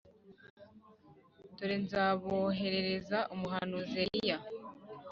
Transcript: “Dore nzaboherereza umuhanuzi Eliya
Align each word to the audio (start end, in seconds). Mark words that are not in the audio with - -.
“Dore 1.55 1.75
nzaboherereza 1.83 3.17
umuhanuzi 3.33 3.95
Eliya 4.05 4.37